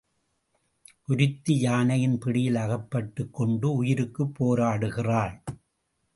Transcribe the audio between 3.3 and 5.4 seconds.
கொண்டு உயிருக்குப் போராடுகிறாள்.